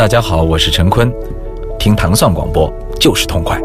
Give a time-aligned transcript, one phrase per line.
[0.00, 1.12] 大家好，我是陈坤，
[1.78, 3.60] 听糖蒜广播就是痛快。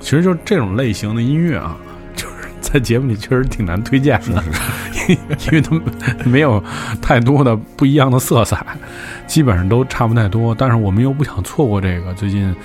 [0.00, 1.76] 其实就是这种类型的音乐啊，
[2.16, 4.42] 就是在节目里确实挺难推荐的，
[5.12, 5.82] 因为它们
[6.24, 6.64] 没有
[7.02, 8.64] 太多的不一样的色彩，
[9.26, 10.54] 基本上都差不太多。
[10.54, 12.56] 但是我们又不想错过这个最近，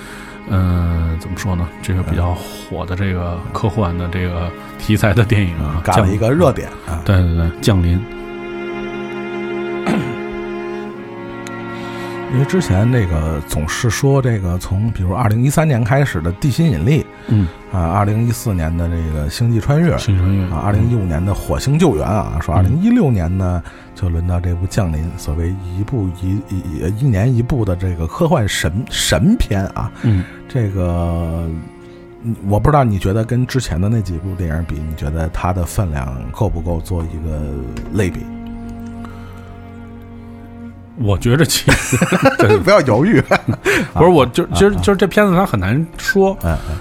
[0.50, 1.68] 嗯、怎么说呢？
[1.82, 7.02] 这个比较火的这个科幻的这个题材的电影啊，降赶了一个热点啊。
[7.06, 8.00] 对对对，降临。
[12.34, 23.62] 因为之前那个总是说这个从比如二零一三年开始的地心引力嗯，啊，二零一四年的这个星际穿越星际穿越啊，二零一五年的火星救援啊，说二零一六年呢
[23.94, 31.48] 就轮到这部降临，所谓一部一一一年一部的这个科幻神神片啊，嗯，这个。
[31.48, 37.42] 嗯我不知道你觉得跟之前的那几部电影比，你觉得它的分量够不够做一个
[37.94, 38.20] 类比？
[41.02, 41.98] 我觉着其实
[42.64, 43.22] 不要犹豫。
[43.94, 46.38] 不是，我就其实就是这片子它很难说，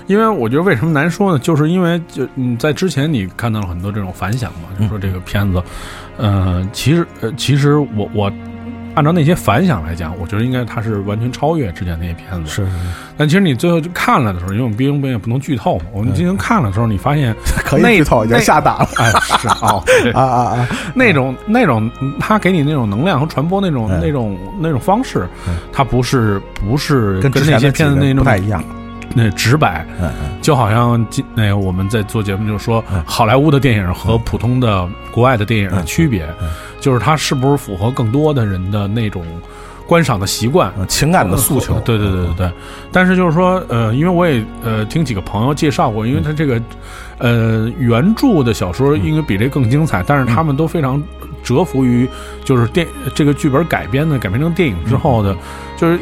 [0.07, 1.39] 因为我觉得为什么难说呢？
[1.39, 5.62] 就是因为就你在之前你看到了很多这种反响嘛，就说这个片子，
[6.17, 8.33] 呃，其实呃，其实我我
[8.95, 12.51] 按照那些反响来讲，我觉得应该它是完全超越之前那些片子。
[12.51, 12.73] 是是
[13.17, 19.83] 但其实你最后去看了的时候，因为我们毕竟也不能剧透嘛，我们进行看了的时候，你发现 可以那剧透，已经下打了哎是哦，
[20.15, 20.69] 啊啊啊！
[20.95, 28.63] 那种那种他给你那种能量和传播那种嗯那种那种方式嗯，它不是不是跟之前那些的片子那种不太一样。
[29.14, 29.84] 那直白，
[30.41, 36.28] 就好像今那个我们在做节目就是说嗯，好莱坞的电影和普通的国外的电影的区别
[36.80, 39.25] 就是它是不是符合更多的人的那种
[39.86, 40.72] 观赏的习惯。
[40.78, 41.78] 嗯，情感的诉求。
[41.81, 42.53] 对对对对对，
[42.92, 46.62] 但是就是说，呃，因为我也呃听几个朋友介绍过，因为他这个
[47.19, 51.03] 呃原著的小说应该比这更精彩，但是他们都非常
[51.43, 52.09] 折服于
[52.45, 55.37] 就是电这个剧本改编的改编成电影之后的，
[55.77, 55.99] 就是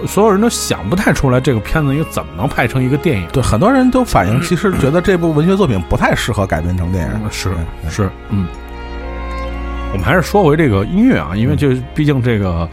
[0.00, 3.26] 呃所有人都想不太出来这个片子应该怎么能拍成一个电影。
[3.32, 7.12] 对，很多人都反映，其实觉得这部文学作品不太适合改编成电影。
[7.14, 7.50] 嗯是
[7.84, 8.46] 嗯是，嗯。
[9.92, 12.68] 我们还是说回这个音乐啊，因为这毕竟这个，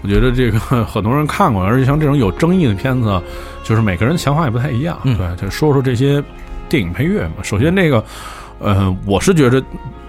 [0.00, 3.20] 我觉得这个 很多人看过，而且像这种有争议的片子，
[3.62, 4.98] 就是每个人想法也不太一样。
[5.04, 6.24] 嗯对，就说说这些
[6.70, 7.34] 电影配乐嘛。
[7.42, 8.02] 首先，这个，
[8.58, 9.62] 呃，我是觉得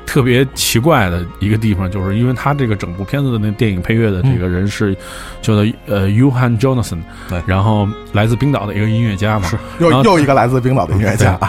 [0.06, 4.94] 特别奇怪的一个地方，就是因为他这个整部片子的那电影配乐的这个人是
[5.42, 7.00] 叫做呃 Johan Jonason，
[7.30, 7.42] 对。
[7.46, 11.40] 然后来自冰岛的一个音乐家嘛，是又又一个来自冰岛的音乐家！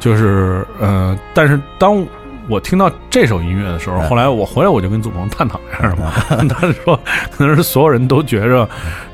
[0.00, 2.04] 就是呃，但是当
[2.48, 6.12] 我听到这首音乐的时候，嗯后来我回来我就跟祖鹏探讨一下嘛，
[6.48, 6.98] 他说
[7.30, 8.68] 可能是所有人都觉着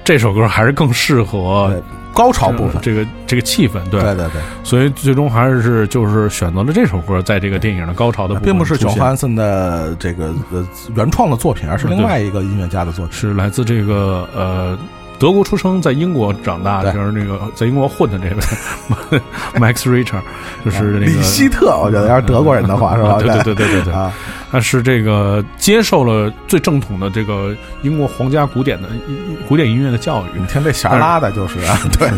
[0.05, 1.83] 这首歌还是更适合对
[2.13, 8.97] 高潮部分，这个这个气氛，对，对对对，所以最终还是就是选择了这首歌，在这个电影的高潮的部分并不是出现。
[8.97, 13.15] 囧汉森的这个呃原创的作品，而是嗯另外一个音乐家的作品。
[13.15, 14.79] 是来自这个呃
[15.21, 19.21] 德国出生，在英国长大的，就是那个在英国混的这位
[19.61, 20.21] Max Richter，
[20.65, 23.19] 就是那个李希特，我觉得要是德国人的话，是吧？
[23.19, 23.55] 对对对。
[23.61, 24.11] 对对对，啊，
[24.51, 28.89] 他是这个接受了最正统的这个英国皇家古典的
[29.47, 30.41] 古典音乐的教育。
[30.41, 32.09] 你，听这弦儿拉的就是啊，对，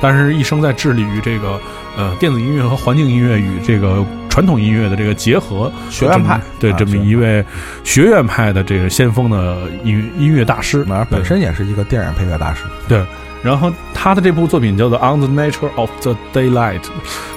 [0.00, 1.60] 但是一生在致力于这个
[1.96, 4.04] 呃电子音乐和环境音乐与这个
[4.36, 7.42] 传统音乐的这个结合，学院派对这么一位
[7.84, 12.64] 学院派的这个先锋的音乐音乐大师，那本身也是一个电影配乐大师。
[12.86, 13.02] 对。
[13.42, 16.80] 然后他的这部作品叫做《On the Nature of the Daylight》，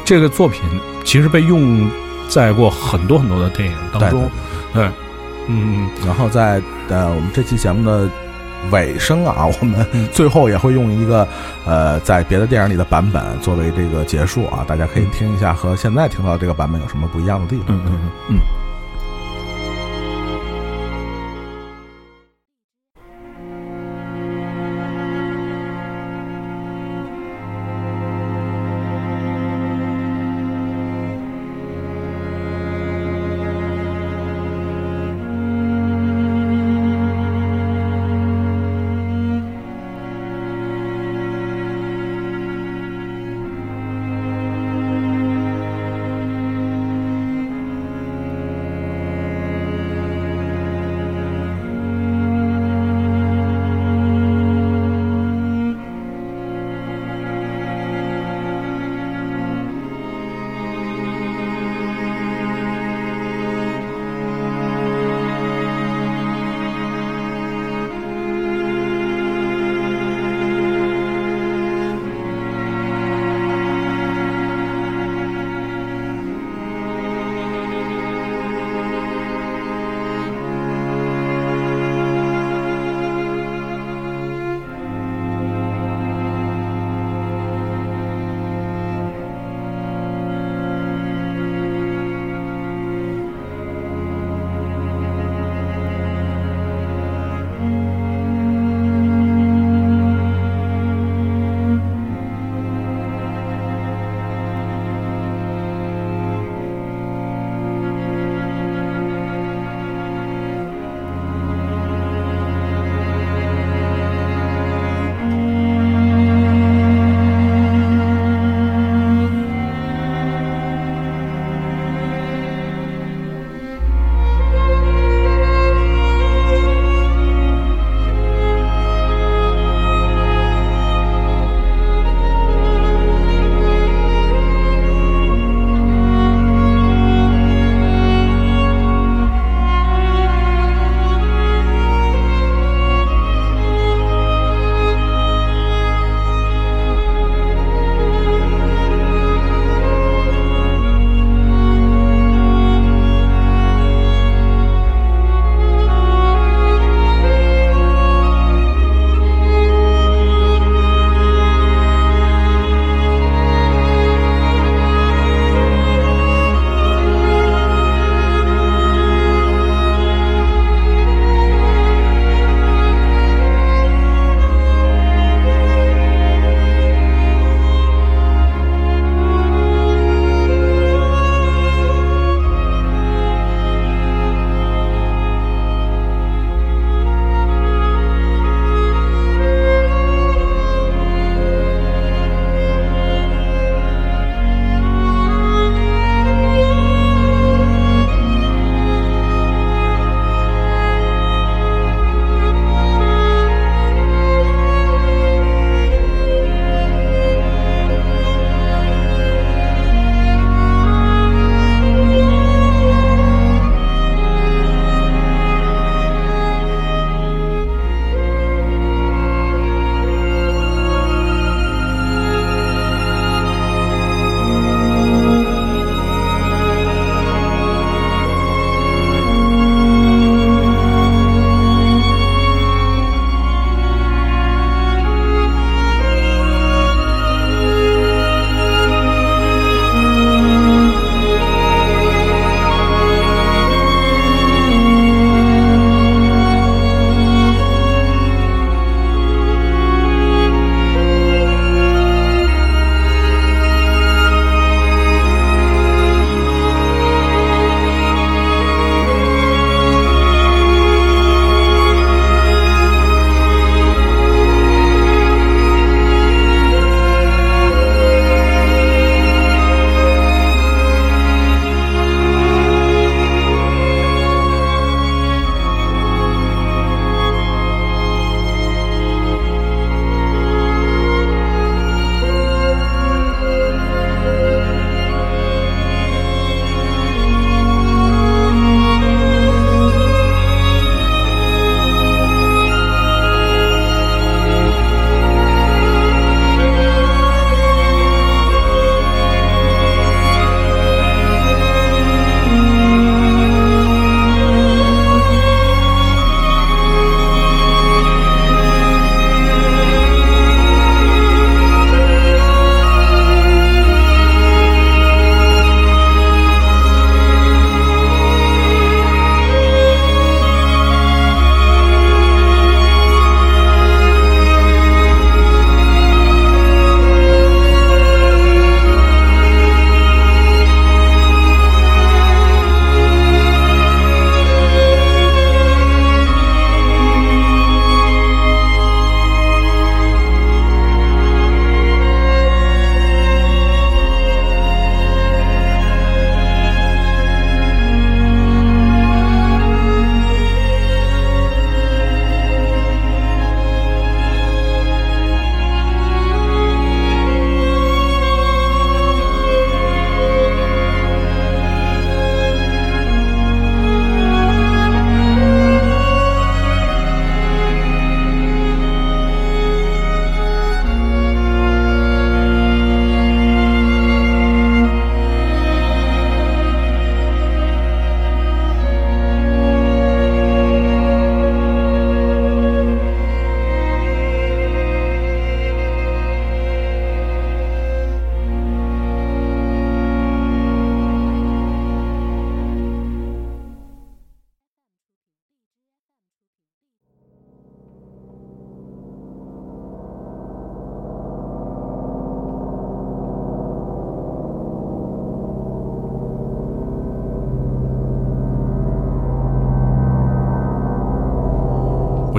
[0.04, 0.62] 这个作品
[1.06, 1.90] 其实被用
[2.28, 4.30] 在过很多很多的电影当中，
[4.74, 4.90] 对，
[5.48, 8.10] 嗯，然后在呃我们这期节目的
[8.72, 11.28] 尾声啊，我们最后也会用一个
[11.66, 17.66] 呃在别的电影里的版本作为这个结束啊，大家可以听一下和现在听到这个版本有什么不一样的地方。
[17.70, 18.38] 嗯嗯嗯嗯。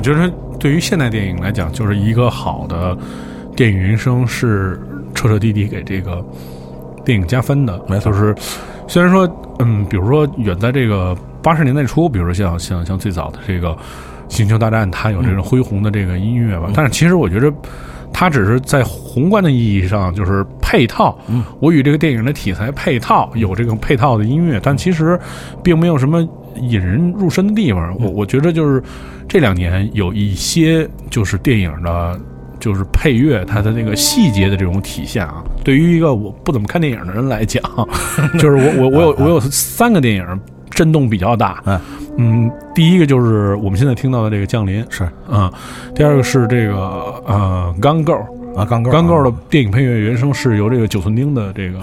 [0.01, 2.97] 我觉得对于现代电影来讲，就是一个好的
[3.55, 4.81] 电影原声是
[5.15, 6.25] 彻彻底底给这个
[7.05, 7.79] 电影加分的。
[7.87, 8.35] 没错就是
[8.89, 9.29] 虽然说，
[9.59, 13.73] 嗯，比如说远在这个八十年代初，比如说像像像最早的这个
[14.31, 17.53] 《星球大战》，它有这种恢宏的这个音乐吧，但是其实我觉得。
[18.13, 21.17] 它只是在宏观的意义上，就是配套。
[21.29, 25.19] 嗯，我与这个电影的题材配套，有这个配套的音乐，但其实
[25.63, 27.97] 并没有什么引人入胜的地方。
[27.99, 28.83] 我我觉得就是
[29.29, 32.21] 这两年有一些就是电影的，
[32.59, 35.43] 就是配乐它的那个细节的这种体现啊。
[35.65, 37.63] 对于一个我不怎么看电影的人来讲，
[38.39, 40.41] 就是我我我有我有三个电影
[40.71, 41.63] 震动比较大。
[41.67, 41.81] 嗯
[42.19, 45.53] 嗯，第一个就是我们现在听到的这个《降临》，是啊，
[45.95, 46.75] 第二个是这个
[47.27, 48.13] 呃《钢构》。
[48.57, 51.79] 啊，钢构钢构的电影配乐原声是由这个九寸钉的这个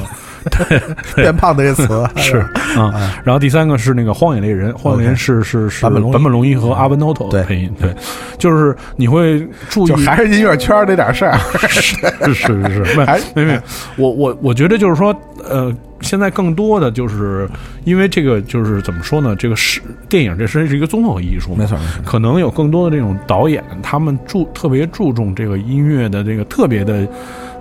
[1.15, 2.37] 变胖的这词 是
[2.77, 6.13] 啊，然后第三个是那个《荒野猎人》，《荒野猎人》是是是坂本龙一。
[6.13, 7.43] 坂本龙一和阿文 Noto 对。
[7.47, 7.95] 配音，对，
[8.37, 11.37] 就是你会注意，还是音乐圈那点事儿。
[11.67, 11.95] 是
[12.33, 13.61] 是是是，没没没，
[13.95, 15.15] 我我我觉得就是说，
[15.49, 17.47] 呃，现在更多的就是
[17.85, 19.33] 因为这个就是怎么说呢？
[19.35, 27.07] 这个是电影，这是一个综合艺术，没错没错，可能有更多的这种导演，他们注特别注重这个音乐的这个特别的，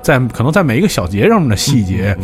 [0.03, 2.17] 在可能在每一个小节上面的细节，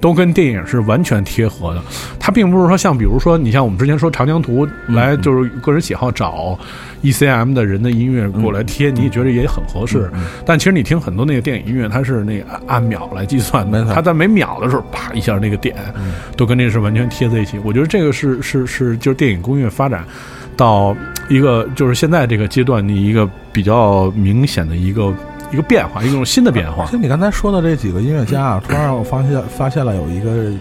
[0.00, 1.82] 都跟电影是完全贴合的。
[2.18, 6.58] 它并不是说像比如说你像我们之前说长江图来就是个人喜好找
[7.02, 10.10] ECM 的人的音乐过来贴，你也觉得也很合适。
[10.44, 15.74] 但其实你听很多那个电影音乐，它是那个按秒来计算的，它在每秒的时候啪一下那个点，
[16.36, 17.58] 都跟那个是完全贴在一起。
[17.64, 20.04] 我觉得这个是是是就是电影工业发展。
[20.56, 20.96] 到
[21.28, 25.14] 一个就是现在这个阶段的一个比较明显的一个
[25.50, 26.90] 一个变化，一种新的变化其。
[26.92, 30.52] 实你刚才说的这几个音乐家啊，突然让我发现发现了有一个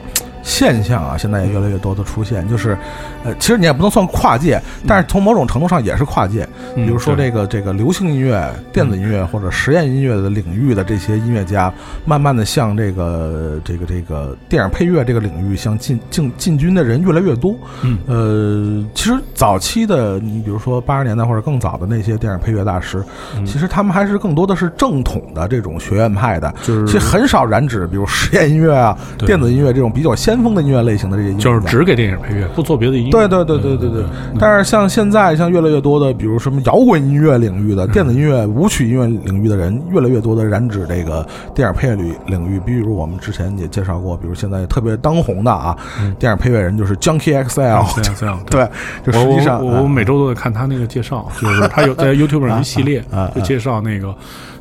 [0.48, 2.78] 现象啊，现在也越来越多的出现，就是，
[3.26, 6.48] 呃，其实你也不能算跨界，但是从某种程度上也是跨界。
[6.76, 11.74] 嗯比如说这个这个流行音乐、电子音乐或者实验音乐的领域的这些音乐家，
[12.06, 17.54] 慢慢的向这个这个这个电影配乐这个领域向进进进军的人越来越多。
[17.84, 17.98] 嗯。
[18.08, 23.04] 呃，其实早期的你比如说八十年代或者更早的那些电影配乐大师，
[23.36, 23.46] 嗯。
[23.46, 26.86] 其实他们还是更多的是正统的这种学院派的，就是。
[26.86, 33.12] 其实很少染指，比如实验音乐啊、电子音乐这种比较先锋的音乐类型的这些音乐，就是只给电影配乐，不做别的音乐。
[33.12, 34.04] 对对对对对对。
[34.40, 42.60] 但是像现在，像越来越多的，比如什么摇滚音乐领域的、电子音乐、舞曲音乐领域的人，越来越多的染指这个电影配乐领领域。
[42.66, 45.78] 比如我们之前也介绍过，比如现在特别当红的啊，
[46.20, 48.40] 电影配乐人就是 Junkie 啊 XL，这样这样。
[48.50, 48.68] 对，
[49.06, 53.04] 就实际上我我我每周都在看他那个介绍，就是他有在 YouTube 上一系列
[53.36, 54.14] 就 介绍那个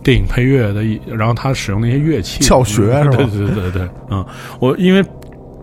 [0.03, 2.45] 电影配乐的一，然后他使用那些乐器。
[2.45, 3.17] 教学嗯是吧？
[3.17, 4.25] 对对对对对，嗯，
[4.61, 5.05] 我因为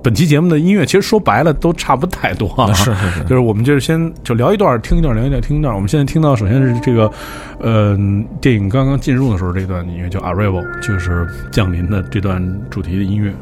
[0.04, 5.74] 本期节目的音乐其实说白了都差不太多啊， 是是是就是我们就是先就聊一段听一段，聊一段听一段。
[5.74, 7.10] 我们现在听到首先是这个，
[7.60, 7.98] 呃，
[8.42, 13.34] 电影刚刚进入的时候这段音乐叫《Arrival》，就是降临的这段主题的音乐。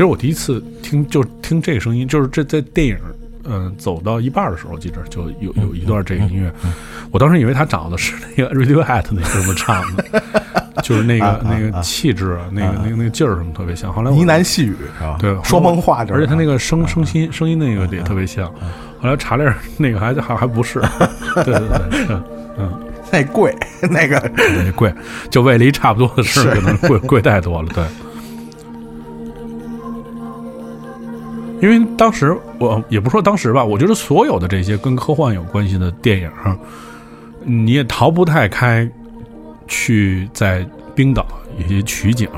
[0.00, 2.96] 实我第一次听就听这个声音，就是这在电影
[3.44, 6.52] 嗯、呃走到一半的时候，我记着就有有一段这个音乐，
[7.10, 10.22] 我当时以为他找的是那个 Radiohead 那哥们儿唱的，
[10.84, 13.92] 就是那个那个气质啊，那个那个那个劲儿什么特别像。
[13.92, 14.76] 后来呢喃细语？
[15.18, 18.46] 对说梦话而且他那个声声音声音那个也特别像。
[19.00, 20.78] 后来查了下，那个还还还不是，
[21.36, 22.22] 对 对对，是
[22.58, 22.70] 嗯，
[23.10, 24.30] 那贵那个。
[24.36, 24.92] 那贵，
[25.30, 27.82] 就为了一差不多的事儿，可能贵贵太多了，对。
[31.60, 36.30] 因为当时我也不说当时吧，我觉得所有的这些跟科幻有关系的电影，
[37.44, 38.88] 你也逃不太开
[39.66, 41.26] 去在冰岛
[41.58, 42.28] 一些取景，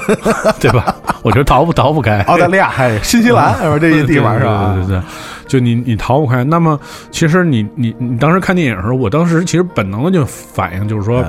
[0.60, 0.94] 对吧？
[1.22, 2.20] 我觉得逃不逃不开。
[2.22, 3.78] 澳大利亚还有新西兰是吧？
[3.78, 4.72] 这些地方是吧？
[4.74, 5.02] 对对对对，
[5.46, 6.42] 就你你逃不开。
[6.42, 6.78] 那么
[7.10, 11.24] 其实你你你当时看电影的时候，我当时其实本能的就反应就是说，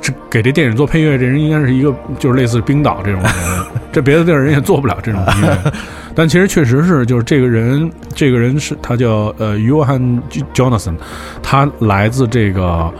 [0.00, 3.32] 这给这电影做配乐，这人应该是一个就是类似冰岛这种人，
[3.90, 5.72] 这别的地儿人也做不了这种音乐。
[6.16, 10.00] 但其实确实是，就是这个人，这个人是他叫呃约翰
[10.54, 10.96] Jonathan，
[11.42, 12.92] 他来自这个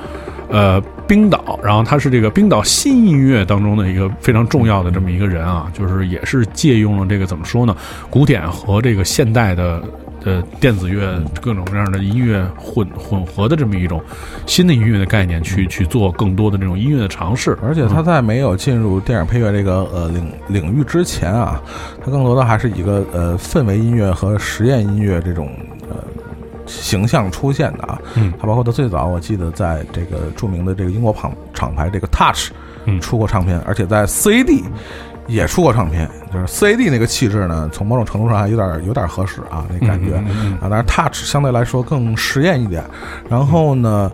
[0.51, 7.75] 呃冰岛，然后他是这个冰岛新音乐当中的一个非常重要的这么一个人啊，就是也是借用了这个怎么说呢，
[8.11, 9.83] 古典和这个现代的。
[10.25, 14.03] 呃，电子乐各种各样的音乐混混合的这么一种
[14.45, 17.57] 新的音乐的概念，去去做更多的这种音乐的尝试。
[17.63, 21.63] 而且他在没有进入电影配乐这个呃领领域之前啊，
[22.05, 25.49] 他更多的还是一个呃氛围音乐和实验音乐这种
[25.89, 25.97] 呃
[26.67, 28.01] 形象出现的啊。
[28.17, 32.51] 嗯，他包括他最早我记得在这个著名的这个英国厂厂牌这个 Touch
[32.87, 34.65] 嗯出过唱片，而且在 CAD。
[35.27, 40.17] 也出过唱片，就是 CAD 那个气质呢，从某种程度上还有点有点合适啊，那感觉
[40.61, 42.85] 啊，但是 Touch 相对来说更实验一点。
[43.29, 44.11] 然后呢，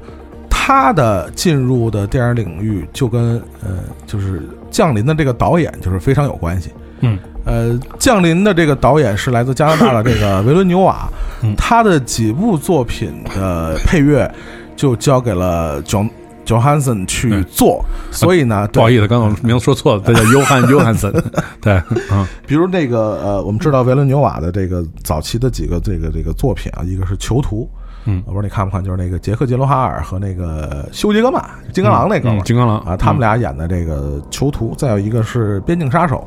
[0.48, 6.70] 他的进入的电影领域就跟呃，就是降临的这个导演就是非常有关系。
[7.00, 11.08] 嗯，呃，降临的这个导演是来自加拿大的这个维伦纽瓦，
[11.56, 14.32] 他的几部作品的配乐
[14.76, 16.08] 就交给了 John。
[16.44, 21.12] Johansson 去做，所以呢，不好意思，刚刚名字说错了，他 叫约翰约翰森。
[21.60, 27.68] 对，嗯，比如那个呃，我们知道维伦纽瓦的这个早期的几个这个这个作品啊，一个是《囚徒》，
[28.06, 36.26] 嗯，我不知道你看不看，就是那个杰克·杰罗哈尔和那个休·杰克曼，金刚狼那个，金刚狼啊，他们俩演的这个《囚徒》，再有一个是《边境杀手》，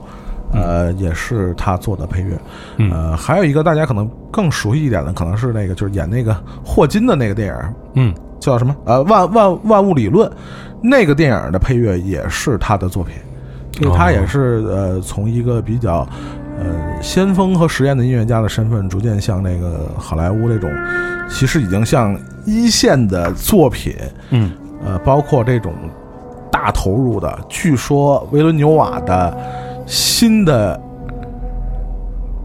[0.58, 2.40] 呃，也是他做的配乐，
[2.90, 7.56] 呃，还有一个大家可能更熟悉一点的，可能是那个就是演那个霍金的那个电影，
[7.96, 8.14] 嗯。
[8.40, 8.76] 叫什么？
[8.86, 10.30] 呃，万万万物理论，
[10.82, 13.16] 那个电影的配乐也是他的作品，
[13.72, 16.08] 所以他也是呃，从一个比较
[16.60, 16.66] 呃
[17.02, 20.70] 先锋和实验的音乐家的身份，逐渐向那个好莱坞这种，
[21.30, 23.96] 其实已经像一线的作品，
[24.30, 24.52] 嗯，
[24.86, 25.74] 呃，包括这种
[26.52, 29.36] 大投入的，据说维伦纽瓦的
[29.86, 30.80] 新的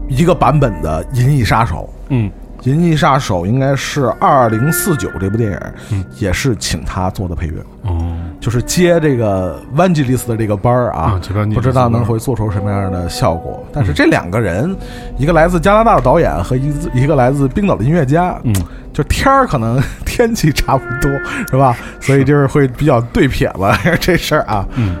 [0.07, 2.29] 一个版本的《银翼杀手》，嗯。
[2.63, 5.59] 《银翼杀手》应该是二零四九这部电影，
[5.91, 11.19] 嗯，也是请他做的配乐，哦，就是接这个 Vangelis 的这个班儿啊，
[11.53, 13.65] 不知道能会做出什么样的效果。
[13.73, 14.75] 但是这两个人，
[15.17, 18.53] 一个来自加拿大的导演和一一个来自冰岛的音乐家，嗯，
[18.93, 21.11] 就天儿可能 天气差不多，
[21.49, 21.75] 是吧？
[21.99, 23.61] 所以就是会比较对撇子
[23.99, 24.95] 这事儿啊，嗯。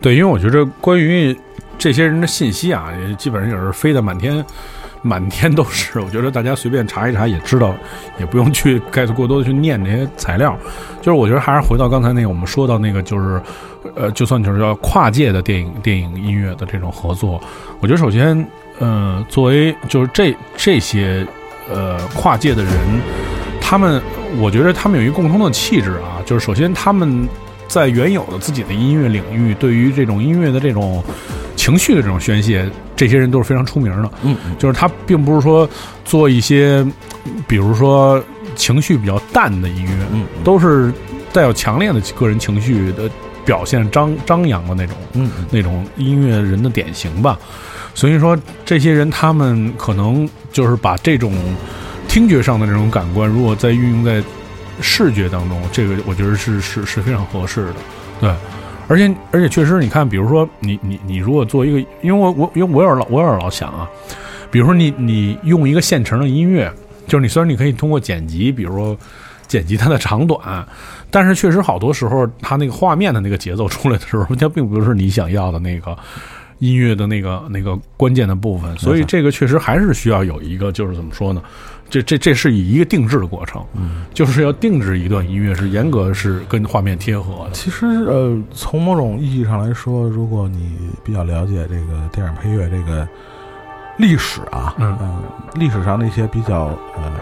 [0.00, 1.36] 对，因为我觉得关于
[1.78, 4.42] 这些人的信息啊，也基本上也是飞的满天，
[5.02, 6.00] 满天都是。
[6.00, 7.74] 我觉得大家随便查一查也知道，
[8.18, 10.58] 也不用去 盖过多的去念这些材料。
[11.02, 13.40] 就是我觉得还是回到刚才那个，我们说到那个，就是
[13.94, 17.38] 呃，就算就是要跨界的电影、电影音乐的这种合作，
[17.80, 18.46] 我觉得首先，
[18.78, 21.26] 呃，作为就是这这些
[21.70, 22.72] 呃跨界的人，
[23.60, 24.00] 他们
[24.38, 27.28] 我觉得他们有一个共通的气质啊，就是首先他们。
[27.70, 31.00] 在原有的自己的音乐领域，对于这种音乐的这种
[31.54, 34.10] 情绪的这种宣泄，这些人都是非常出名的。
[34.24, 35.70] 嗯，就是他并不是说
[36.04, 36.84] 做一些，
[37.46, 38.20] 比如说
[38.56, 40.92] 情绪比较淡的音乐，嗯，都是
[41.32, 43.08] 带有强烈的个人情绪的
[43.46, 47.38] 表现，张张扬的那种，嗯，那种音乐人的典型吧。
[47.94, 51.32] 所以说，这些人他们可能就是把这种
[52.08, 54.20] 听觉上的这种感官，如果再运用在。
[54.80, 57.76] 视觉当中，这个我觉得是是是非常合适的，
[58.20, 58.34] 对，
[58.88, 63.88] 而且而且确实，你看，比如说你你你如果做一个，因为我我因为我有老我有老想啊，
[64.50, 66.72] 比如说你你用一个现成的音乐，
[67.06, 68.96] 就是你虽然你可以通过剪辑，比如说
[69.46, 70.66] 剪辑它的长短，
[71.10, 75.96] 但是确实好多时候它那个画面的那个节奏出来的时候，它并不是你想要的那个
[76.58, 81.42] 音乐的那个那个关键的部分，所以这个确实还是需要有一个就是怎么说呢？
[81.90, 87.50] 这这这是以一个定制的过程，嗯，就是要定制一段音乐，是严格是跟画面贴合的。
[87.52, 93.06] 其实，呃，从某种意义上来说，如果你比较了解这个电影配乐这个
[93.98, 94.96] 历史啊，嗯，
[95.54, 97.12] 历史上那些比较呃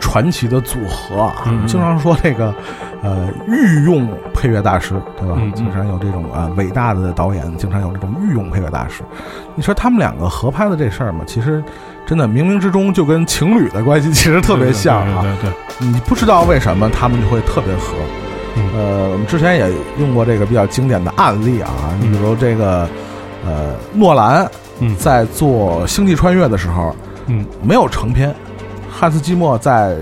[0.00, 2.54] 传奇的组合啊，经常说这个
[3.02, 5.36] 呃御用配乐大师，对吧？
[5.54, 9.02] 经常有这种啊伟大的导演，经常有这种御用配乐大师。
[9.54, 11.62] 你说他们两个合拍的这事儿嘛，其实。
[12.06, 15.22] 真的，冥冥之中就跟情侣的关系 其实特别像啊！
[15.42, 17.92] 对对，你不知道为什么他们就会特别合。
[18.74, 21.68] 呃，我们之前也用过这个比较经典的案例啊，
[22.00, 22.88] 你比如这个
[23.44, 24.50] 呃，诺兰
[24.96, 28.34] 在做《星际穿越》的时候，嗯，没有成片，
[28.98, 29.96] 汉斯季默在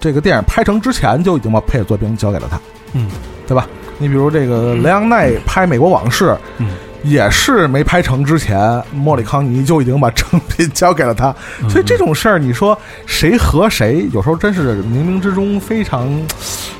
[0.00, 2.58] 这个电影拍成之前就已经把配乐作品交给了他，
[2.94, 3.08] 嗯，
[3.46, 3.66] 对吧？
[3.98, 6.24] 你比如这个雷昂奈拍《美国往事》，
[6.58, 6.68] 嗯。
[7.02, 11.34] 也是没拍成之前，莫里康尼就已经把成品交给了他，
[11.66, 16.06] 所以这种事儿，你说谁和谁，有时候真是冥冥之中非常、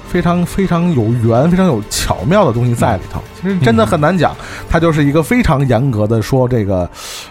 [0.06, 3.18] 非常、非常有缘、非常有巧妙的东西在里头。
[3.40, 4.36] 其实真的很难讲，
[4.68, 6.86] 他就是一个非常严格的说这个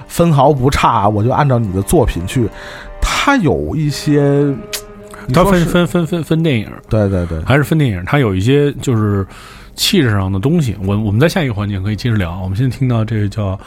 [0.08, 2.50] 分毫不差，我就按照你的作品去。
[3.22, 4.22] 他有一些，
[5.34, 9.28] 他分分分分分电影，对对对，还是分电影，他有一些就是。
[9.76, 12.38] 气质上的东西，我我们在下一个环节可以接着聊。
[12.42, 13.58] 我们现在听到这个叫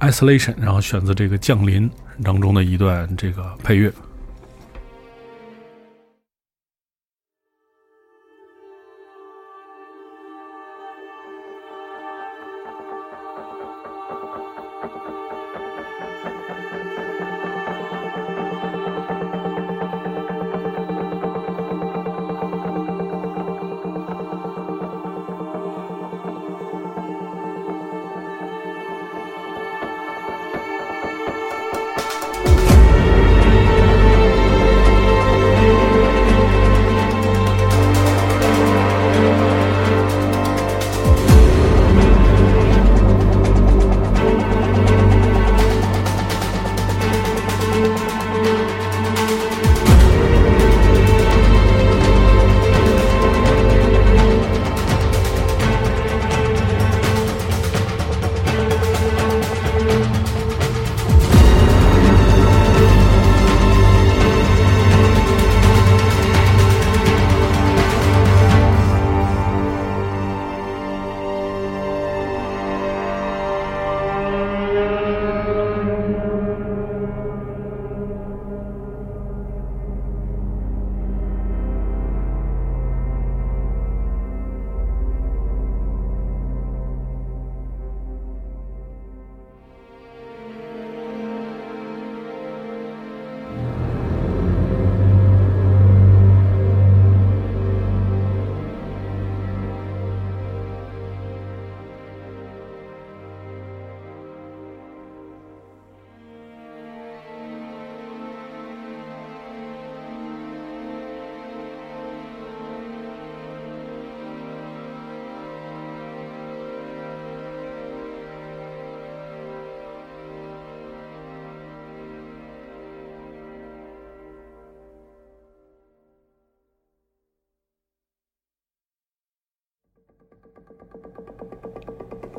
[0.10, 1.86] 《Isolation》，然后选择这个《降临》
[2.24, 3.92] 当中的一段这个配乐。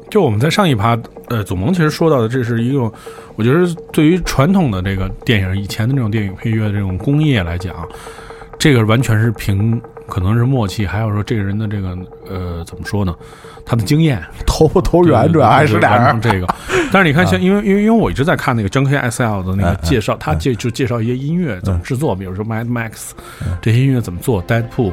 [0.10, 2.92] 就我们在上一趴，呃，祖萌其实说到的，这是一个，
[3.36, 7.88] 我觉得对于传统的这个电影以前的那种电影配乐的这种工业来讲，
[8.58, 11.96] 这个完全是凭可能是默契，还有说这个人的这个
[12.28, 13.16] 呃怎么说呢，
[13.64, 16.20] 他的经验投不投缘，主要还是俩人。
[16.20, 16.48] 这个。
[16.92, 23.12] 但是你看，像因为因为因为我一直在看那个 Junkie XL 的那个介绍，他介就介绍一些音乐怎么制作，比如说 Mad Max
[23.62, 24.92] 这些音乐怎么做，Deadpool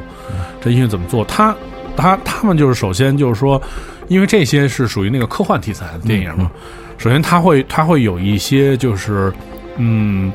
[0.61, 1.55] 这音乐怎么做，他
[1.95, 3.59] 他他们就是首先就是说。
[4.07, 6.51] 因为这些是属于那个科幻题材的电影嘛，
[6.97, 9.31] 首先它会它会有一些就是，
[9.77, 10.31] 嗯，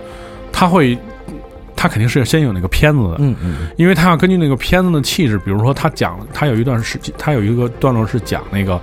[0.52, 0.98] 它会
[1.74, 8.80] 他肯定是要先有那个片子的，嗯嗯，因为他要根据那个片子的气质，比如说他讲他有一段时间，他有一个段落是讲那个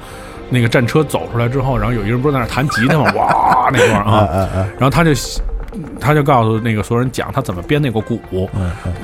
[0.49, 5.11] 那个战车走出来之后，然后有一个人不是在那弹吉他吗，哇那段啊，然后他就。
[5.99, 8.49] 他就告诉那个所有人讲他怎么编那个鼓，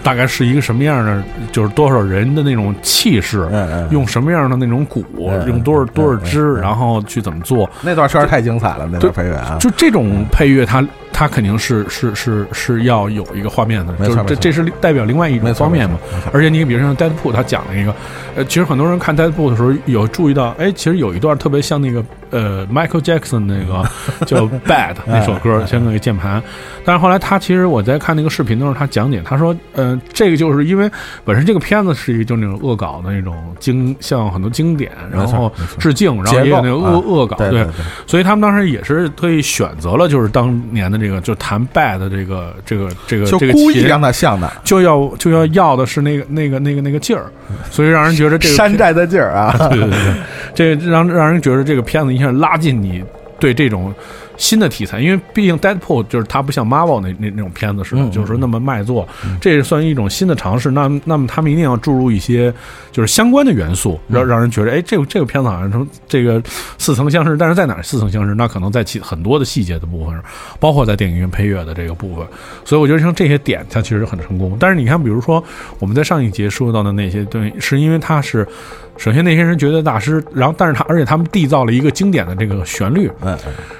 [0.04, 3.48] 大概是一个什么样的，就是多少人的那种气势，
[3.92, 5.04] 用什么样的那种鼓，
[5.48, 7.70] 用多少多少支，然后去怎么做。
[7.82, 10.86] 那段确实太精彩了，那段配乐啊，就这种配乐，它
[11.18, 15.98] 它肯定是是是是要有一个画面的，就是这这是代表另外一种方面嘛。
[16.34, 17.96] 而且你比如像 Deadpool，他讲了一个，
[18.36, 22.04] 呃，其实很多人看 Deadpool 的时候有注意到，哎，其实有一段特别像那个。
[22.32, 23.88] 呃，Michael Jackson 那个
[24.26, 26.42] 叫《Bad》那首歌，像那个键盘。
[26.84, 30.92] 但是后来他其实我在看那个视频的时候，他讲解，他说，呃，这个就是因为
[31.24, 37.66] 本身这个片子是一个就那种恶搞的那种经，像很多经典，然后致敬，然后也有那个恶恶搞，对，
[38.06, 47.32] 所以他们当时也是特意选择了就是当年的这个就谈 Bad 的这个这个这个这个故意让他像的，就要就要要的是那个那个那个那个劲儿，
[47.70, 52.32] 所以让人觉得这个山寨的劲儿啊， 对对对，这让让人觉得这个片子一下。
[52.32, 53.04] 拉近你
[53.40, 53.94] 对这种。
[54.38, 59.08] 新的题材，因为毕竟 Deadpool 就是它不像 Marvel 那那那种片子似的，就是说那么卖座，
[59.40, 60.72] 这也算一种新的尝试。
[60.72, 62.54] 那那么他们一定要注入一些
[62.92, 66.42] 就是相关的元素，让让人觉得，哎，这个这个片子好像成这个
[66.78, 67.38] 似曾相识。
[67.38, 68.36] 但是在哪似曾相识？
[68.36, 70.22] 那可能在其很多的细节的部分，
[70.60, 72.26] 包括在电影院配乐的这个部分。
[72.64, 74.58] 所以我觉得像这些点，它其实很成功。
[74.60, 75.44] 但是你看，比如说
[75.80, 78.48] 我们在上一节说到的那些东西，是因为它是
[78.98, 83.38] 首先那些人觉得大师，然后但是他而且他们缔造了一个经典的这个旋律，嗯，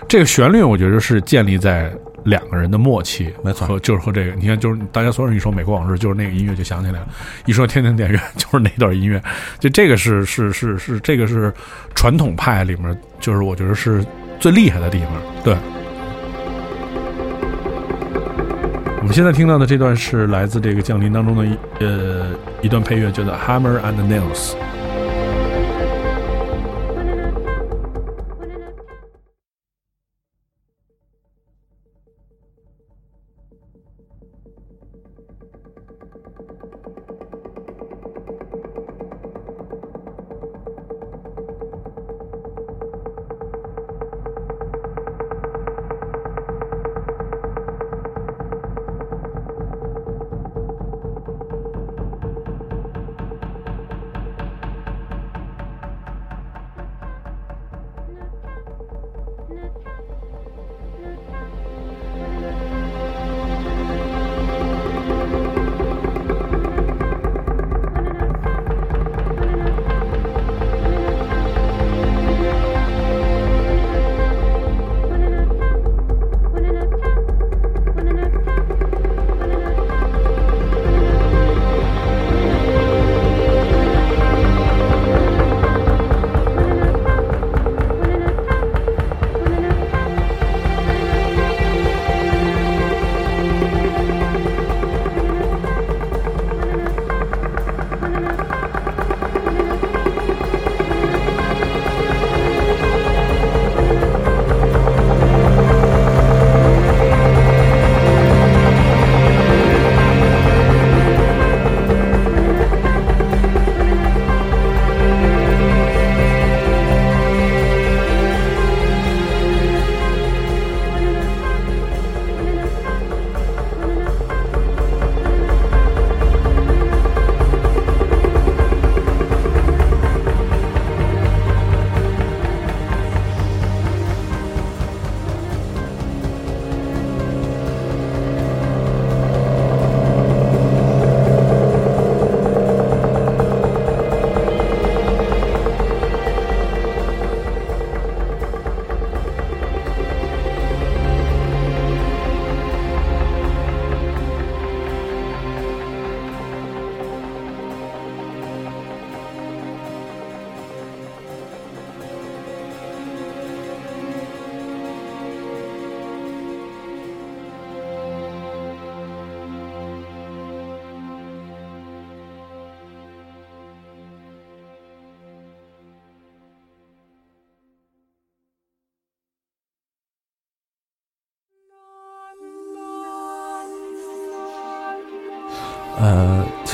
[0.08, 0.52] 这个旋。
[0.52, 1.92] 律我觉得是建立在
[2.24, 7.08] 两个人的默契，没错，和就是和这个，你看，就是大家所有人一说《美国往事》，就是那个音乐就想起来了；
[7.46, 9.22] 一说《天天电影院》， 就是那段音乐。
[9.60, 11.54] 就这个是是是是，这个是
[11.94, 14.06] 传统派里面，就是我觉得是
[14.40, 15.10] 最厉害的地方。
[15.44, 15.56] 对，
[19.00, 22.28] 我们现在听到的这段是来自这个《降临》当中的一呃
[22.62, 24.52] 一段配乐，叫做《Hammer and Nails》。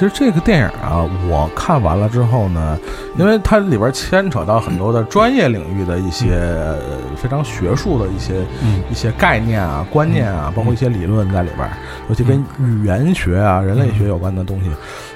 [0.02, 2.76] 其实这个电影啊，我看完了之后呢，
[3.20, 6.80] 因为它里边牵扯到很多的专业领域的一些、呃
[7.16, 8.34] 非常学术的一些、
[8.64, 11.70] 嗯一些概念啊、观念啊，包括一些理论在里边，
[12.10, 14.72] 尤其跟语言学啊、人类学有关的东西。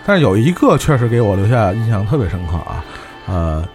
[0.05, 2.85] 但是有一个确实给我留下印象特别深刻啊，
[3.27, 3.65] 呃。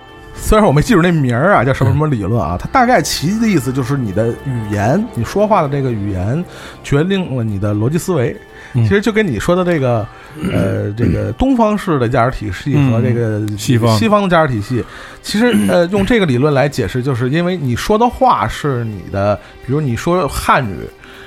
[0.42, 6.44] 虽然我没记住那名儿啊，叫什么什么理论啊，它大概其的意思就是你的语言，你说话的这个语言，
[6.82, 8.36] 决定了你的逻辑思维。
[8.72, 10.06] 嗯其实就跟你说的这个，
[10.52, 14.84] 呃，这个东方式的价值体系和这个嗯西方西方的价值体系，
[15.22, 19.36] 其实呃，用这个理论来解释，就是因为你说的话是你的，
[19.66, 20.76] 比如你说汉语，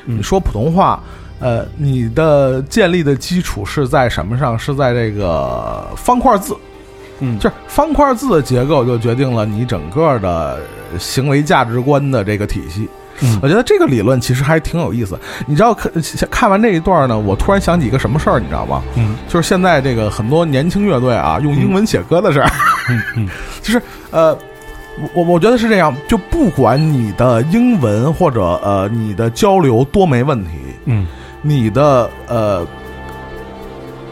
[0.06, 1.02] 嗯你说普通话。
[1.40, 4.58] 呃，你的建立的基础是在什么上？
[4.58, 6.56] 是在这个方块字，
[7.24, 10.60] 嗯就是方块字的结构就决定了你整个的
[11.00, 12.88] 行为价值观的这个体系。
[13.22, 15.18] 嗯我觉得这个理论其实还挺有意思。
[15.46, 15.92] 你知道看
[16.30, 18.82] 看完这一段呢，我突然想起一个什么事儿，你知道吗？
[18.98, 22.50] 嗯就是现在这个很多年轻乐队啊，用英文写歌的事儿，
[22.90, 23.30] 嗯嗯
[23.62, 24.38] 就是呃。
[25.16, 30.50] 我我觉得是这样，就不管你的英文或者呃你的交流多没问题，
[30.86, 31.08] 嗯
[31.42, 32.64] 你的呃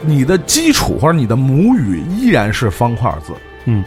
[0.03, 3.33] 你的基础或者你的母语依然是方块字，
[3.65, 3.83] 嗯，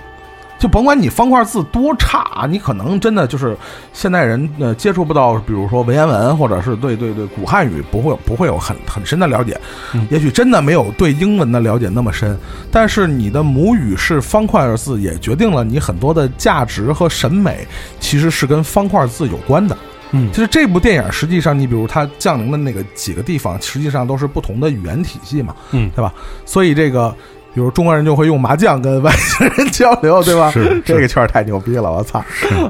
[0.59, 3.57] 就甭管你方块字多差，你可能真的就是
[3.93, 9.61] 现代人呃接触不到，比如说文言文，或者是对对对古汉语不会不会有很很深的了解，
[9.93, 10.07] 嗯。
[10.11, 12.39] 也许真的没有对英文的了解那么深，
[12.71, 17.67] 但是你的母语是方块字，也决定了你很多的价值和审美
[18.01, 19.77] 其实是跟方块字有关的。
[20.15, 26.13] 嗯就是这部电影，实际上你比如它降临的那个几个地方，实际上都是不同的语言体系嘛，嗯对吧？
[26.47, 27.15] 所以这个，
[27.53, 30.51] 比如中国人就会用麻将跟外星人交流，对吧？
[30.51, 32.19] 是这个确实太牛逼了，我操！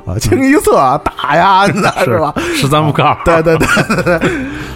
[0.07, 2.35] 啊，清一色啊打呀，那是吧？
[2.55, 4.31] 十三不靠，对对 对对对，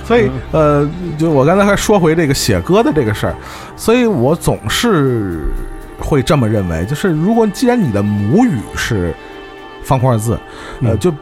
[0.05, 0.89] 所以呃，
[1.19, 3.35] 就我刚才还说回这个写歌的这个事儿，
[3.77, 5.41] 所以我总是
[5.99, 9.15] 会这么认为，就是如果既然你的母语是
[9.83, 10.39] 方块字，
[10.83, 11.13] 呃，嗯就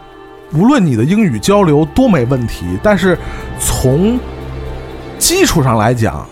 [0.57, 3.19] 无论你的英语交流多没问题，但是
[3.61, 4.19] 从
[5.19, 6.27] 基础上来讲。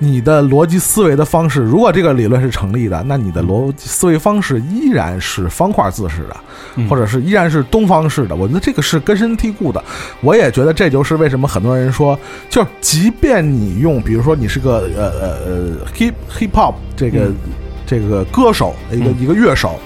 [0.00, 6.36] 你的逻辑思维的方式，如果这个理论是成立的，那你的逻辑思维方式依然是方块字式的，
[6.76, 8.36] 嗯或者是依然是东方式的。
[8.36, 9.82] 我觉得这个是根深蒂固的。
[10.20, 12.16] 我也觉得这就是为什么很多人说，
[12.48, 17.36] 就是即便你用，比如说你是个呃呃呃 hip hip hop 这个、嗯
[17.84, 19.80] 这个歌手，一个、嗯一个乐手，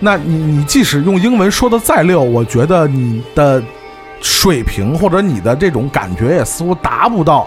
[0.00, 3.62] 那你你即使用英文说的再溜，我觉得你的
[4.20, 7.46] 水平或者你的这种感觉也似乎达不到。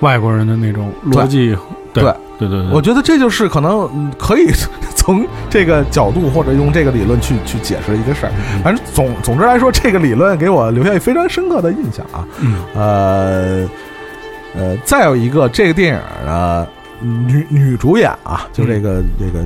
[0.00, 1.56] 外国人的那种逻辑，
[1.92, 4.50] 对对对对对，我觉得这就是可能嗯可以
[4.94, 8.32] 从这个角度或者用这个理论去去解释一个事儿。
[8.52, 12.28] 嗯反正总总之来说，这个理论给我留下非常深刻的印象啊。
[12.40, 13.68] 嗯呃
[14.54, 16.66] 呃，再有一个这个电影呢，
[17.00, 19.44] 女女主演啊，就这个、这个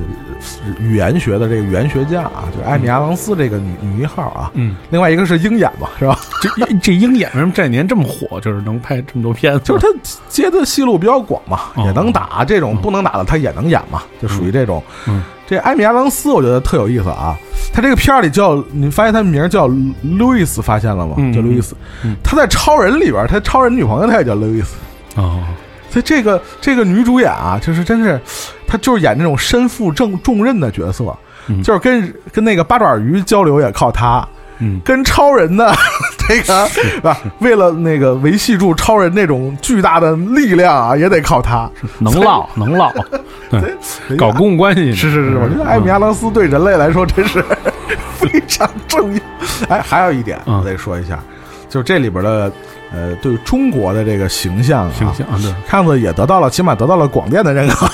[0.79, 4.51] 语言学的这个语言学家啊，就是艾米·阿朗斯这个女女一号啊。
[4.53, 6.17] 嗯，另外一个是鹰眼嘛，是吧？
[6.41, 6.49] 这
[6.81, 8.39] 这鹰眼为什么这几年这么火？
[8.39, 9.87] 就是能拍这么多片子，就是他
[10.29, 14.81] 接的戏路比较广嘛，哦也能打这种不能打的他也能演嘛，就属于这种。
[15.07, 17.35] 嗯这艾米·阿朗斯我觉得特有意思啊，
[17.73, 21.15] 他这个片儿里叫你发现他名儿叫路易斯，发现了吗？
[21.17, 21.75] 嗯叫路易斯
[22.05, 22.15] 嗯。
[22.23, 24.77] 他在超人里边，他超人女朋友他也叫路易斯。
[25.17, 25.43] 哦，
[25.91, 28.19] 所以这个这个女主演啊，就是真是，
[28.65, 31.15] 她就是演那种身负重重任的角色，
[31.47, 31.61] 嗯。
[31.61, 34.25] 就是跟跟那个八爪鱼交流也靠她，
[34.59, 34.79] 嗯。
[34.85, 35.71] 跟超人的
[36.29, 37.17] 这个是吧？
[37.39, 41.69] 为了那个维系住超人那种巨大的力量啊，也得靠她。
[41.99, 42.89] 能唠能唠，
[43.51, 47.43] 对，搞公共关系是是是，我觉得艾米·亚当斯对人类来说真是
[48.17, 49.19] 非常重要。
[49.67, 50.59] 哎，还有一点嗯。
[50.59, 51.19] 我得说一下，
[51.67, 52.49] 就是这里边的
[52.93, 57.87] 呃，对中国的这个形象啊，形象啊，对，看子也得到了，起码得到了广电的认可。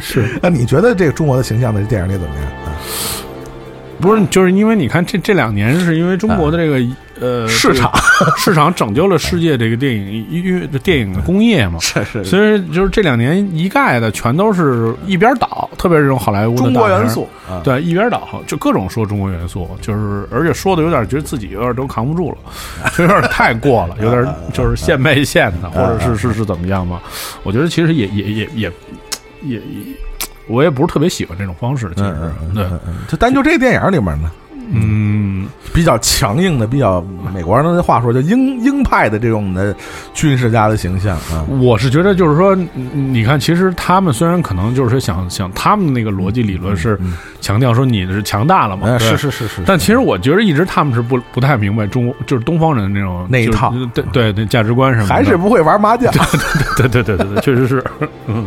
[0.00, 2.44] 是 那你觉得这个中国的形象在这电影里怎么样？
[2.44, 2.76] 啊
[4.00, 6.80] 不是就是因为你看这这两年是因为中国的这个
[7.20, 7.90] 呃市场。
[8.20, 22.36] 这个市场拯救了世界这个电影音乐电影的工业嘛，是是所以就是这两年一概的全都是一边倒，特别是这种好莱坞的中国元素啊，对，一边倒，就各种说中国元素，就是而且说的有点觉得自己有点都扛不住了，
[22.94, 27.00] 就 有点太过了，有点就是现卖现的，或者是是是怎么样嘛？
[27.42, 28.72] 我觉得其实也也也也
[29.42, 29.60] 也也，
[30.50, 32.14] 我也不是特别喜欢这种方式，其实
[32.54, 32.66] 对，
[33.08, 34.30] 就单就这个电影里面呢，
[34.72, 39.74] 嗯，比较强硬的，比较美国人的话说叫鹰鹰派的这种的
[40.14, 53.72] 军事家的形象啊，我是觉得就是说，嗯你看，其实他们虽然可能就是说想想他们那个逻辑理论是嗯强调说你是强大了嘛，是是是是，但其实我觉得一直他们是不不太明白中国就是东方人那种那一套。
[53.94, 56.12] 对对对价值观什么的，还是不会玩麻将。
[56.76, 57.84] 对对对对对，确实是，
[58.26, 58.46] 嗯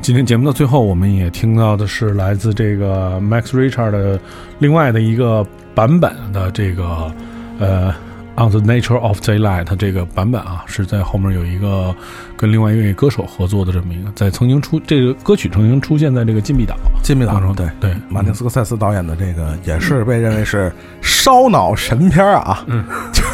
[0.00, 4.18] 今天节目的最后，我们也听到的是来自这个 Max Richard 的
[4.58, 7.12] 另外的一个版本的这个
[7.58, 7.94] 呃。
[8.40, 11.92] On the Nature of Daylight，这个版本啊，是在后面有一个
[12.36, 20.72] 跟另外一位歌手合作的这么一个，在曾经出这个歌曲曾经出现在这个《禁闭岛》《禁闭岛》中，对对，马丁斯科塞斯导演的这个也是被认为是
[21.02, 23.24] 烧脑神片啊，嗯， 就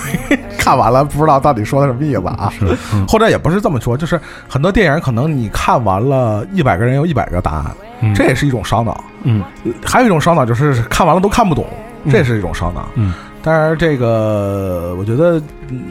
[0.64, 2.66] 看完了不知道到底说的什么意思啊，是，
[3.06, 9.42] 或者也不是这么说，就是很多电影可能你看完了一百个人有一百个答案，这也是一种烧脑，嗯，
[9.84, 11.66] 还有一种烧脑就是看完了都看不懂，
[12.10, 13.12] 这也是一种烧脑，嗯。
[13.42, 15.38] 当然，这个我觉得，
[15.68, 15.82] 嗯，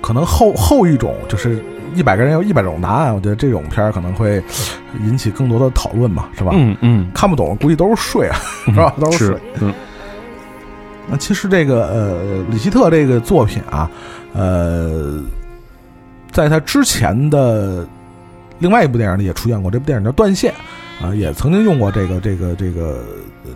[0.00, 1.62] 可能后后一种就是
[1.94, 4.42] 一百个人有一百种答案，我觉得这种片儿可能会
[5.04, 6.52] 引起更多的讨论嘛，是吧？
[6.54, 8.94] 嗯嗯，看不懂估计都是睡啊，是吧？
[8.98, 9.36] 都是睡。
[9.60, 9.74] 嗯。
[11.10, 13.90] 那其实这个呃，李希特这个作品啊，
[14.34, 15.22] 呃，
[16.30, 17.86] 在他之前的
[18.58, 20.54] 另外一部电影里也出现过，这部电影叫《断线》
[21.04, 23.00] 啊，也曾经用过这个这个这个。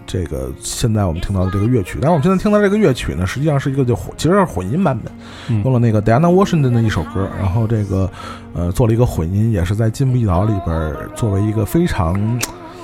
[0.05, 8.11] 这个现在我们听到的这个乐曲，但是我们现在听到这个乐曲呢，实际上是一个就，其实是混音版本，用了那个 Diana Washington 的一首歌，然后这个
[8.53, 12.39] 呃做了一个混音，也是在《禁闭岛》里边作为一个非常，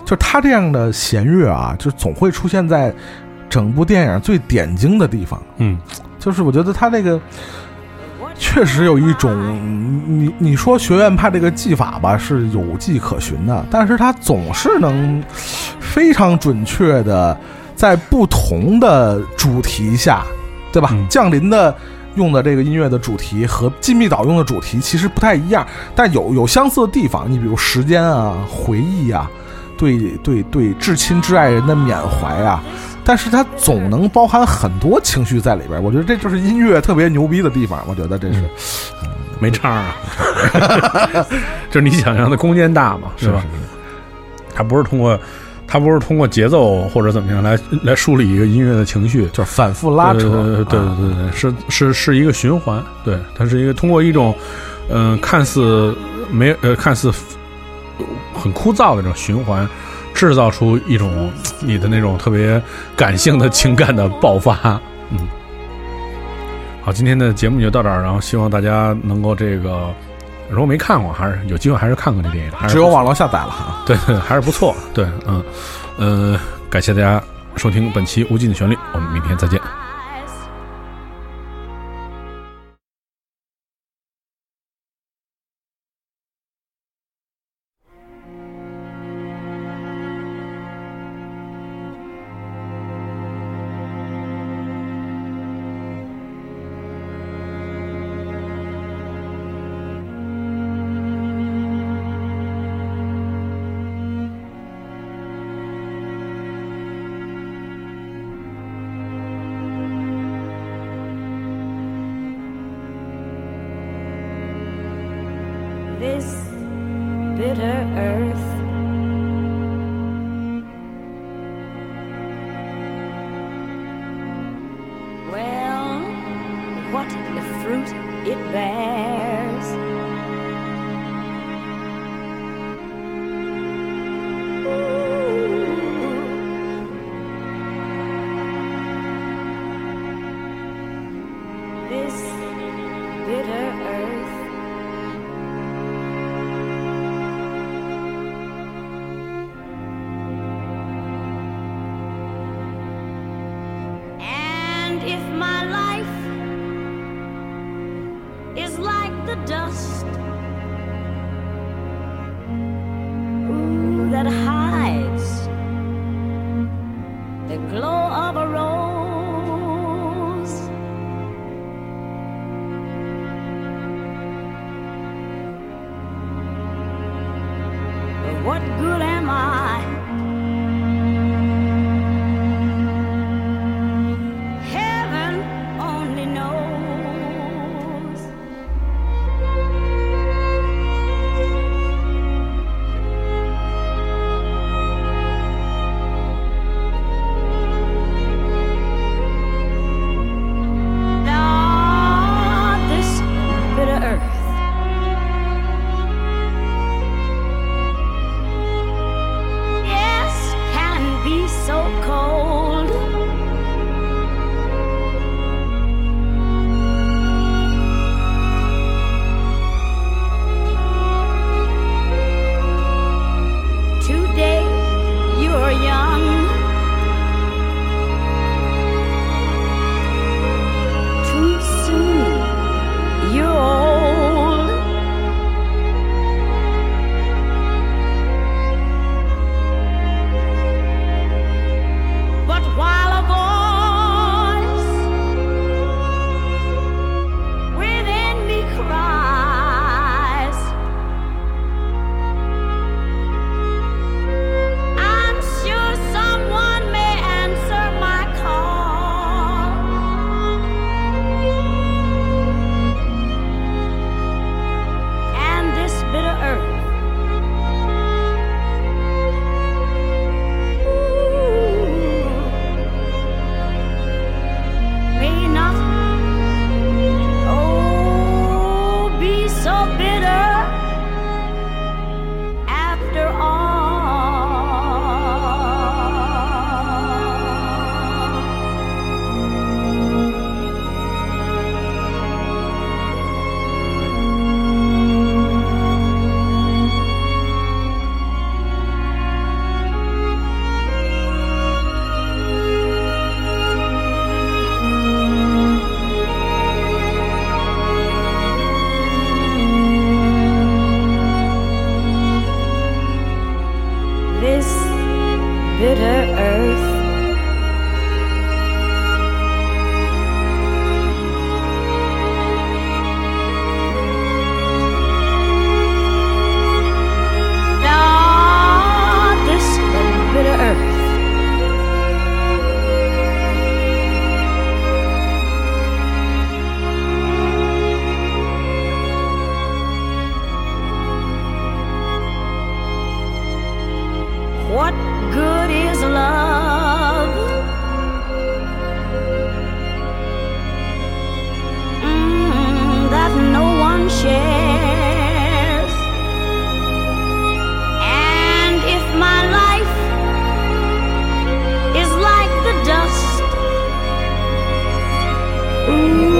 [0.04, 2.94] 就是他这样的弦乐啊，就总会出现在
[3.53, 5.40] 整部电影最点睛的地方。
[5.59, 5.78] 嗯，
[6.18, 7.20] 就是我觉得他这个。
[8.38, 9.30] 确实有一种，
[10.09, 15.22] 你你说学院派这个技法吧是有迹可循的，但是他总是能
[15.78, 17.38] 非常准确的
[17.76, 20.24] 在不同的主题下，
[20.72, 20.96] 对吧？
[21.09, 21.72] 降临的
[22.16, 27.30] 用的这个音乐的主题和禁闭岛用的主题其实不太一样，但有有相似的地方。
[27.30, 29.30] 你比如时间啊、回忆啊、
[29.91, 32.62] 对对对至亲至爱人的缅怀啊。
[33.05, 37.83] 但是它总能包含很多情绪在里边，我觉得这就是音乐特别牛逼的地方。
[37.89, 38.45] 我觉得这是
[39.41, 39.97] 没差啊，
[41.68, 43.43] 就是你想象的空间大嘛，是吧？
[44.55, 45.18] 它不是通过，
[45.66, 54.33] 它不是通过节奏或者怎么样来来梳理一个音乐的情绪，就是反复拉扯，对对对对，是是是一个循环，对，它是一个通过一种
[54.91, 55.93] 嗯看似
[56.30, 57.12] 没呃看似
[58.34, 59.68] 很枯燥的这种循环。
[60.14, 62.62] 制造出一种你的那种特别
[62.94, 64.78] 感性的情感的爆发，
[65.11, 65.18] 嗯，
[66.82, 69.88] 好，今天的节目就到这儿，然后希望大家能够这个，
[70.50, 75.42] 如果没看过，还是有机会还是看看这电影，只有网络下载了，对，还是不错，对，嗯，
[75.96, 76.38] 呃，
[76.68, 77.20] 感谢大家
[77.57, 79.59] 收听本期无尽的旋律，我们明天再见。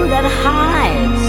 [0.09, 1.22] that hides